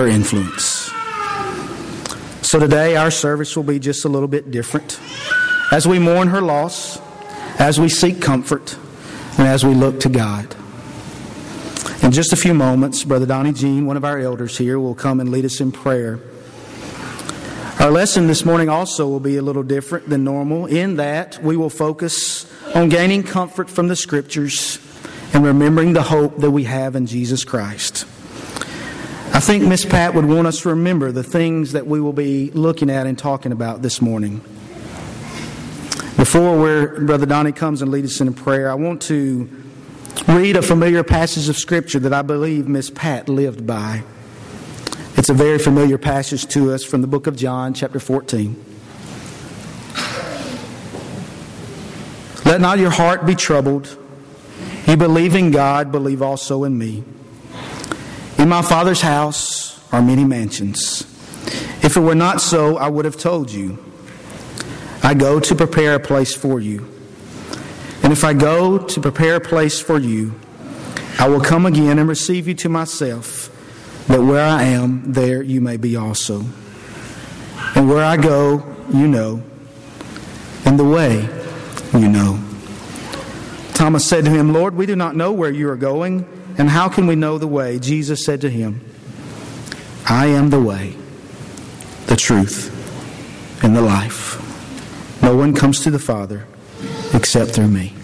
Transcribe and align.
her 0.00 0.08
influence. 0.08 0.90
So 2.40 2.58
today, 2.58 2.96
our 2.96 3.10
service 3.10 3.54
will 3.54 3.64
be 3.64 3.78
just 3.78 4.06
a 4.06 4.08
little 4.08 4.28
bit 4.28 4.50
different. 4.50 4.98
As 5.70 5.86
we 5.86 5.98
mourn 5.98 6.28
her 6.28 6.40
loss, 6.40 6.98
as 7.58 7.78
we 7.78 7.90
seek 7.90 8.22
comfort, 8.22 8.78
and 9.36 9.46
as 9.46 9.64
we 9.64 9.74
look 9.74 10.00
to 10.00 10.08
God. 10.08 10.56
In 12.02 12.12
just 12.12 12.32
a 12.32 12.36
few 12.36 12.54
moments, 12.54 13.04
Brother 13.04 13.26
Donnie 13.26 13.52
Jean, 13.52 13.84
one 13.84 13.98
of 13.98 14.04
our 14.04 14.18
elders 14.18 14.56
here, 14.56 14.80
will 14.80 14.94
come 14.94 15.20
and 15.20 15.30
lead 15.30 15.44
us 15.44 15.60
in 15.60 15.70
prayer. 15.70 16.18
Our 17.78 17.90
lesson 17.90 18.26
this 18.26 18.44
morning 18.44 18.70
also 18.70 19.06
will 19.06 19.20
be 19.20 19.36
a 19.36 19.42
little 19.42 19.62
different 19.62 20.08
than 20.08 20.24
normal 20.24 20.64
in 20.64 20.96
that 20.96 21.42
we 21.42 21.58
will 21.58 21.70
focus 21.70 22.50
on 22.74 22.88
gaining 22.88 23.22
comfort 23.22 23.68
from 23.68 23.88
the 23.88 23.96
Scriptures 23.96 24.78
and 25.34 25.44
remembering 25.44 25.92
the 25.92 26.02
hope 26.02 26.38
that 26.38 26.50
we 26.50 26.64
have 26.64 26.96
in 26.96 27.04
Jesus 27.04 27.44
Christ. 27.44 28.06
I 29.40 29.42
think 29.42 29.64
Miss 29.64 29.86
Pat 29.86 30.12
would 30.14 30.26
want 30.26 30.46
us 30.46 30.60
to 30.60 30.68
remember 30.68 31.12
the 31.12 31.22
things 31.22 31.72
that 31.72 31.86
we 31.86 31.98
will 31.98 32.12
be 32.12 32.50
looking 32.50 32.90
at 32.90 33.06
and 33.06 33.18
talking 33.18 33.52
about 33.52 33.80
this 33.80 34.02
morning. 34.02 34.42
Before 36.18 36.60
where 36.60 37.00
Brother 37.00 37.24
Donnie 37.24 37.52
comes 37.52 37.80
and 37.80 37.90
leads 37.90 38.12
us 38.12 38.20
in 38.20 38.28
a 38.28 38.32
prayer, 38.32 38.70
I 38.70 38.74
want 38.74 39.00
to 39.04 39.48
read 40.28 40.56
a 40.56 40.62
familiar 40.62 41.02
passage 41.02 41.48
of 41.48 41.56
Scripture 41.56 41.98
that 42.00 42.12
I 42.12 42.20
believe 42.20 42.68
Miss 42.68 42.90
Pat 42.90 43.30
lived 43.30 43.66
by. 43.66 44.02
It's 45.16 45.30
a 45.30 45.34
very 45.34 45.58
familiar 45.58 45.96
passage 45.96 46.44
to 46.48 46.72
us 46.72 46.84
from 46.84 47.00
the 47.00 47.06
book 47.06 47.26
of 47.26 47.34
John, 47.34 47.72
chapter 47.72 47.98
14. 47.98 48.62
Let 52.44 52.60
not 52.60 52.78
your 52.78 52.90
heart 52.90 53.24
be 53.24 53.34
troubled. 53.34 53.96
You 54.86 54.98
believe 54.98 55.34
in 55.34 55.50
God, 55.50 55.90
believe 55.90 56.20
also 56.20 56.64
in 56.64 56.76
me. 56.76 57.04
In 58.40 58.48
my 58.48 58.62
Father's 58.62 59.02
house 59.02 59.78
are 59.92 60.00
many 60.00 60.24
mansions. 60.24 61.02
If 61.84 61.98
it 61.98 62.00
were 62.00 62.14
not 62.14 62.40
so, 62.40 62.78
I 62.78 62.88
would 62.88 63.04
have 63.04 63.18
told 63.18 63.52
you. 63.52 63.76
I 65.02 65.12
go 65.12 65.40
to 65.40 65.54
prepare 65.54 65.96
a 65.96 66.00
place 66.00 66.34
for 66.34 66.58
you. 66.58 66.88
And 68.02 68.14
if 68.14 68.24
I 68.24 68.32
go 68.32 68.78
to 68.78 69.00
prepare 69.00 69.36
a 69.36 69.40
place 69.42 69.78
for 69.78 69.98
you, 69.98 70.40
I 71.18 71.28
will 71.28 71.42
come 71.42 71.66
again 71.66 71.98
and 71.98 72.08
receive 72.08 72.48
you 72.48 72.54
to 72.54 72.70
myself, 72.70 73.50
that 74.08 74.22
where 74.22 74.42
I 74.42 74.62
am, 74.62 75.12
there 75.12 75.42
you 75.42 75.60
may 75.60 75.76
be 75.76 75.94
also. 75.94 76.42
And 77.74 77.90
where 77.90 78.02
I 78.02 78.16
go, 78.16 78.64
you 78.90 79.06
know, 79.06 79.42
and 80.64 80.78
the 80.78 80.84
way 80.84 81.28
you 81.92 82.08
know. 82.08 82.42
Thomas 83.74 84.08
said 84.08 84.24
to 84.24 84.30
him, 84.30 84.54
Lord, 84.54 84.76
we 84.76 84.86
do 84.86 84.96
not 84.96 85.14
know 85.14 85.30
where 85.30 85.50
you 85.50 85.68
are 85.68 85.76
going. 85.76 86.39
And 86.60 86.68
how 86.68 86.90
can 86.90 87.06
we 87.06 87.16
know 87.16 87.38
the 87.38 87.46
way? 87.46 87.78
Jesus 87.78 88.22
said 88.22 88.42
to 88.42 88.50
him, 88.50 88.82
I 90.06 90.26
am 90.26 90.50
the 90.50 90.60
way, 90.60 90.94
the 92.04 92.16
truth, 92.16 92.68
and 93.64 93.74
the 93.74 93.80
life. 93.80 94.36
No 95.22 95.34
one 95.34 95.54
comes 95.54 95.80
to 95.84 95.90
the 95.90 95.98
Father 95.98 96.46
except 97.14 97.52
through 97.52 97.68
me. 97.68 97.94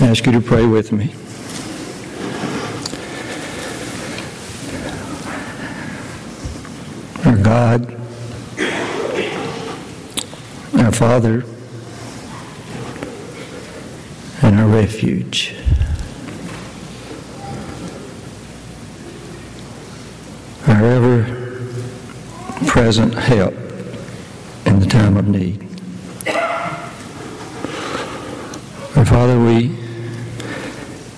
I 0.00 0.06
ask 0.06 0.24
you 0.24 0.30
to 0.30 0.40
pray 0.40 0.66
with 0.66 0.92
me. 0.92 1.12
Our 7.24 7.36
God, 7.36 7.92
our 10.78 10.92
Father, 10.92 11.44
and 14.42 14.58
our 14.58 14.66
refuge. 14.68 15.54
Our 20.68 20.84
ever 20.84 21.24
present 22.66 23.14
help 23.14 23.54
in 24.66 24.80
the 24.80 24.86
time 24.86 25.16
of 25.16 25.26
need. 25.26 25.62
Our 28.96 29.04
Father, 29.04 29.40
we 29.40 29.76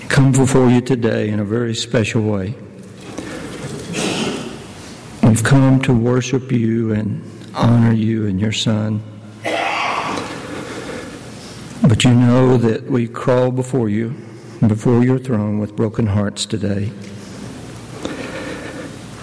come 0.09 0.33
before 0.33 0.71
you 0.71 0.81
today 0.81 1.29
in 1.29 1.41
a 1.41 1.45
very 1.45 1.75
special 1.75 2.23
way. 2.23 2.55
We've 5.41 5.49
come 5.49 5.81
to 5.85 5.95
worship 5.95 6.53
you 6.53 6.93
and 6.93 7.23
honor 7.55 7.95
you 7.95 8.27
and 8.27 8.39
your 8.39 8.53
Son. 8.53 9.03
But 11.83 12.05
you 12.05 12.13
know 12.13 12.59
that 12.59 12.85
we 12.85 13.09
crawl 13.09 13.51
before 13.51 13.89
you, 13.89 14.11
before 14.61 15.03
your 15.03 15.19
throne 15.19 15.59
with 15.59 15.75
broken 15.75 16.09
hearts 16.09 16.45
today, 16.45 16.93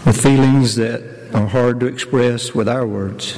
with 0.08 0.20
feelings 0.20 0.76
that 0.78 1.04
are 1.36 1.46
hard 1.46 1.80
to 1.82 1.86
express 1.86 2.52
with 2.56 2.68
our 2.68 2.88
words. 2.88 3.38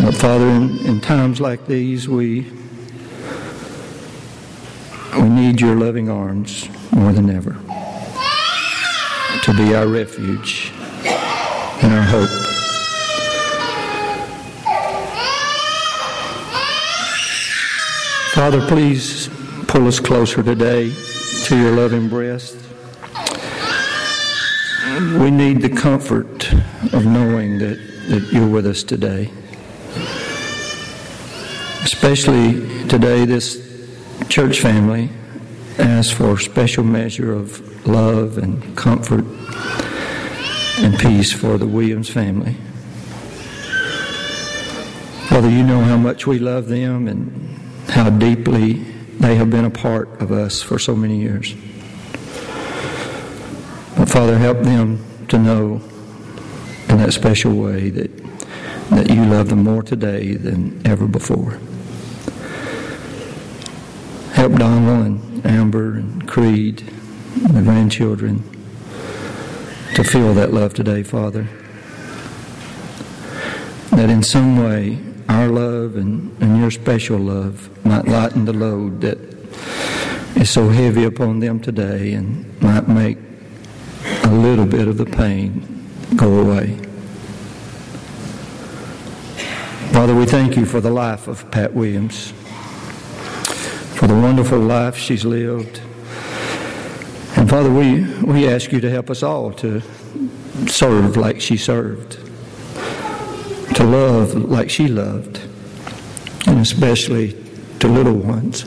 But 0.00 0.14
Father, 0.14 0.46
in, 0.50 0.86
in 0.86 1.00
times 1.00 1.40
like 1.40 1.66
these, 1.66 2.08
we 2.08 2.48
we 5.16 5.28
need 5.28 5.60
your 5.60 5.74
loving 5.74 6.08
arms 6.08 6.68
more 6.92 7.12
than 7.12 7.28
ever 7.28 7.60
to 9.44 9.52
be 9.52 9.74
our 9.74 9.86
refuge 9.86 10.72
and 11.04 11.92
our 11.92 12.02
hope. 12.02 12.30
Father, 18.32 18.66
please 18.66 19.28
pull 19.68 19.86
us 19.86 20.00
closer 20.00 20.42
today 20.42 20.94
to 21.44 21.58
your 21.58 21.72
loving 21.72 22.08
breast. 22.08 22.56
We 25.20 25.30
need 25.30 25.60
the 25.60 25.68
comfort 25.68 26.50
of 26.94 27.04
knowing 27.04 27.58
that, 27.58 27.76
that 28.08 28.30
you're 28.32 28.48
with 28.48 28.66
us 28.66 28.82
today. 28.82 29.30
Especially 31.84 32.88
today, 32.88 33.26
this 33.26 33.60
church 34.30 34.60
family 34.60 35.10
asks 35.78 36.12
for 36.12 36.34
a 36.34 36.38
special 36.38 36.84
measure 36.84 37.32
of 37.32 37.86
love 37.86 38.38
and 38.38 38.76
comfort 38.76 39.24
and 40.78 40.98
peace 40.98 41.32
for 41.32 41.58
the 41.58 41.66
Williams 41.66 42.08
family. 42.08 42.56
Father, 45.28 45.48
you 45.50 45.62
know 45.62 45.80
how 45.80 45.96
much 45.96 46.26
we 46.26 46.38
love 46.38 46.68
them 46.68 47.08
and 47.08 47.58
how 47.88 48.10
deeply 48.10 48.74
they 49.18 49.36
have 49.36 49.50
been 49.50 49.64
a 49.64 49.70
part 49.70 50.20
of 50.20 50.30
us 50.30 50.62
for 50.62 50.78
so 50.78 50.94
many 50.94 51.20
years. 51.20 51.54
But 53.96 54.08
Father, 54.08 54.38
help 54.38 54.58
them 54.60 55.04
to 55.28 55.38
know 55.38 55.80
in 56.88 56.98
that 56.98 57.12
special 57.12 57.54
way 57.54 57.90
that, 57.90 58.10
that 58.90 59.08
you 59.10 59.24
love 59.24 59.48
them 59.48 59.64
more 59.64 59.82
today 59.82 60.34
than 60.34 60.86
ever 60.86 61.06
before. 61.06 61.58
Help 64.34 64.52
Donald 64.54 65.06
and 65.06 65.33
Amber 65.44 65.94
and 65.94 66.26
Creed 66.26 66.78
the 67.34 67.62
grandchildren 67.62 68.42
to 69.94 70.04
feel 70.04 70.34
that 70.34 70.52
love 70.52 70.74
today, 70.74 71.02
Father. 71.02 71.46
That 73.90 74.10
in 74.10 74.22
some 74.22 74.56
way 74.56 74.98
our 75.28 75.48
love 75.48 75.96
and, 75.96 76.36
and 76.42 76.58
your 76.58 76.70
special 76.70 77.18
love 77.18 77.68
might 77.84 78.06
lighten 78.06 78.44
the 78.44 78.52
load 78.52 79.00
that 79.02 79.18
is 80.36 80.50
so 80.50 80.68
heavy 80.68 81.04
upon 81.04 81.40
them 81.40 81.60
today 81.60 82.14
and 82.14 82.60
might 82.60 82.88
make 82.88 83.18
a 84.24 84.32
little 84.32 84.66
bit 84.66 84.88
of 84.88 84.98
the 84.98 85.06
pain 85.06 85.86
go 86.16 86.40
away. 86.40 86.76
Father, 89.92 90.14
we 90.14 90.26
thank 90.26 90.56
you 90.56 90.66
for 90.66 90.80
the 90.80 90.90
life 90.90 91.28
of 91.28 91.48
Pat 91.52 91.72
Williams, 91.72 92.32
for 93.96 94.06
the 94.06 94.14
wonderful 94.14 94.58
life 94.58 94.96
she's 94.96 95.24
lived 95.24 95.80
and 97.36 97.50
Father, 97.50 97.70
we, 97.70 98.04
we 98.22 98.48
ask 98.48 98.70
you 98.72 98.80
to 98.80 98.88
help 98.88 99.10
us 99.10 99.22
all 99.22 99.52
to 99.54 99.82
serve 100.66 101.16
like 101.16 101.40
she 101.40 101.56
served, 101.56 102.12
to 103.74 103.84
love 103.84 104.34
like 104.34 104.70
she 104.70 104.86
loved, 104.86 105.40
and 106.46 106.60
especially 106.60 107.32
to 107.80 107.88
little 107.88 108.14
ones. 108.14 108.62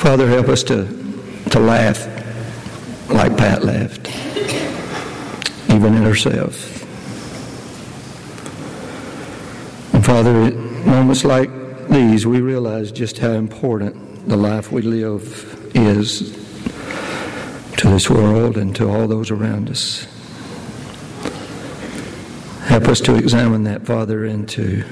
Father, 0.00 0.26
help 0.26 0.48
us 0.48 0.64
to, 0.64 0.86
to 1.50 1.60
laugh 1.60 2.08
like 3.10 3.36
Pat 3.36 3.62
laughed, 3.62 4.08
even 5.72 5.94
in 5.94 6.02
herself. 6.02 6.82
And 9.94 10.04
Father, 10.04 10.42
at 10.42 10.54
moments 10.86 11.24
like 11.24 11.50
these, 11.88 12.26
we 12.26 12.40
realize 12.40 12.92
just 12.92 13.18
how 13.18 13.32
important 13.32 14.28
the 14.28 14.36
life 14.36 14.70
we 14.70 14.82
live 14.82 15.70
is 15.74 16.32
to 17.78 17.88
this 17.88 18.10
world 18.10 18.56
and 18.56 18.76
to 18.76 18.88
all 18.88 19.08
those 19.08 19.30
around 19.30 19.70
us. 19.70 20.06
Help 22.66 22.88
us 22.88 23.00
to 23.00 23.16
examine 23.16 23.64
that, 23.64 23.84
Father, 23.86 24.24
and 24.24 24.48
to 24.50 24.84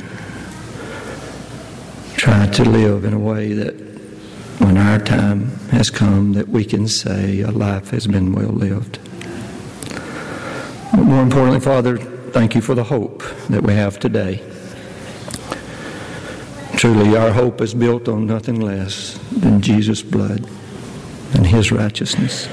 try 2.17 2.47
to 2.47 2.65
live 2.65 3.05
in 3.05 3.13
a 3.13 3.19
way 3.19 3.53
that 3.53 3.75
when 4.61 4.77
our 4.77 4.99
time 4.99 5.47
has 5.71 5.89
come 5.89 6.33
that 6.35 6.49
we 6.49 6.65
can 6.65 6.87
say 6.87 7.41
a 7.41 7.51
life 7.51 7.91
has 7.91 8.07
been 8.07 8.33
well 8.33 8.49
lived. 8.49 8.99
More 11.11 11.23
importantly, 11.23 11.59
Father, 11.59 11.99
thank 11.99 12.55
you 12.55 12.61
for 12.61 12.77
the 12.77 12.85
hope 12.85 13.25
that 13.49 13.65
we 13.65 13.73
have 13.73 13.99
today. 13.99 14.41
Truly, 16.77 17.17
our 17.17 17.33
hope 17.33 17.61
is 17.61 17.75
built 17.75 18.09
on 18.09 18.27
nothing 18.27 18.61
less 18.61 19.19
than 19.33 19.61
Jesus' 19.61 20.03
blood 20.03 20.49
and 21.35 21.45
His 21.45 21.73
righteousness. 21.73 22.47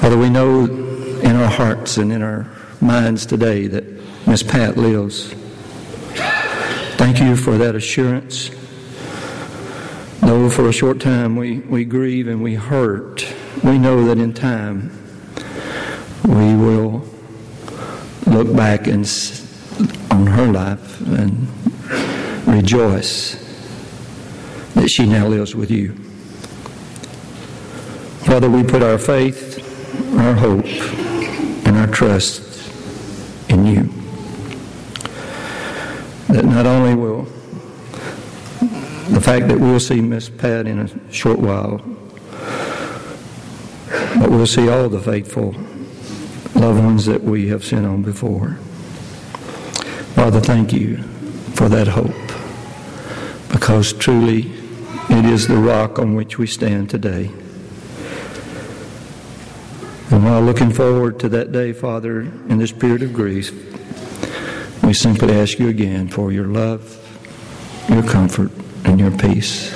Father, 0.00 0.18
we 0.18 0.28
know 0.28 0.64
in 0.64 1.36
our 1.36 1.48
hearts 1.48 1.98
and 1.98 2.12
in 2.12 2.20
our 2.20 2.50
minds 2.80 3.26
today 3.26 3.68
that 3.68 3.84
Miss 4.26 4.42
Pat 4.42 4.76
lives. 4.76 5.32
Thank 6.96 7.20
you 7.20 7.36
for 7.36 7.58
that 7.58 7.76
assurance. 7.76 8.50
Though 10.18 10.50
for 10.50 10.68
a 10.68 10.72
short 10.72 10.98
time 10.98 11.36
we, 11.36 11.60
we 11.60 11.84
grieve 11.84 12.26
and 12.26 12.42
we 12.42 12.56
hurt, 12.56 13.24
we 13.62 13.78
know 13.78 14.04
that 14.06 14.18
in 14.18 14.32
time 14.32 14.99
we 16.24 16.54
will 16.54 17.04
look 18.26 18.54
back 18.54 18.86
and 18.86 19.06
on 20.10 20.26
her 20.26 20.46
life 20.46 21.00
and 21.00 21.48
rejoice 22.46 23.36
that 24.74 24.88
she 24.88 25.06
now 25.06 25.26
lives 25.26 25.54
with 25.54 25.70
you. 25.70 25.94
Father, 28.24 28.48
we 28.48 28.62
put 28.62 28.82
our 28.82 28.98
faith, 28.98 29.58
our 30.18 30.34
hope, 30.34 30.66
and 31.66 31.76
our 31.76 31.86
trust 31.86 32.70
in 33.48 33.66
you. 33.66 33.82
That 36.28 36.44
not 36.44 36.66
only 36.66 36.94
will 36.94 37.24
the 39.10 39.20
fact 39.20 39.48
that 39.48 39.58
we'll 39.58 39.80
see 39.80 40.00
Miss 40.00 40.28
Pat 40.28 40.66
in 40.66 40.78
a 40.78 41.12
short 41.12 41.40
while, 41.40 41.78
but 44.18 44.30
we'll 44.30 44.46
see 44.46 44.68
all 44.68 44.88
the 44.88 45.00
faithful 45.00 45.54
loved 46.54 46.78
ones 46.78 47.06
that 47.06 47.22
we 47.22 47.48
have 47.48 47.64
sent 47.64 47.86
on 47.86 48.02
before. 48.02 48.58
Father, 50.14 50.40
thank 50.40 50.72
you 50.72 50.98
for 51.54 51.68
that 51.68 51.88
hope 51.88 52.14
because 53.50 53.92
truly 53.92 54.52
it 55.10 55.24
is 55.24 55.48
the 55.48 55.56
rock 55.56 55.98
on 55.98 56.14
which 56.14 56.38
we 56.38 56.46
stand 56.46 56.88
today. 56.88 57.30
And 60.10 60.24
while 60.24 60.42
looking 60.42 60.72
forward 60.72 61.20
to 61.20 61.28
that 61.30 61.52
day, 61.52 61.72
Father, 61.72 62.20
in 62.20 62.58
this 62.58 62.72
period 62.72 63.02
of 63.02 63.12
grief, 63.12 63.52
we 64.82 64.94
simply 64.94 65.32
ask 65.32 65.58
you 65.58 65.68
again 65.68 66.08
for 66.08 66.32
your 66.32 66.46
love, 66.46 66.96
your 67.88 68.02
comfort, 68.02 68.50
and 68.84 68.98
your 68.98 69.10
peace. 69.12 69.72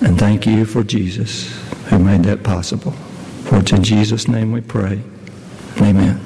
And 0.00 0.18
thank 0.18 0.46
you 0.46 0.64
for 0.64 0.82
Jesus 0.82 1.52
who 1.88 1.98
made 1.98 2.24
that 2.24 2.42
possible. 2.42 2.92
For 3.44 3.58
it's 3.58 3.72
in 3.72 3.84
Jesus' 3.84 4.28
name 4.28 4.52
we 4.52 4.60
pray. 4.60 5.02
Amen. 5.78 6.19